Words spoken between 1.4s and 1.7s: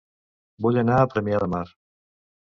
de Mar